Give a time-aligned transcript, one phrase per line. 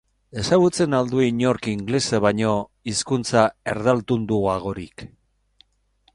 [0.43, 2.55] Ezagutzen al du inork ingelesa baino
[2.93, 5.07] hizkuntza erdaldunduagorik?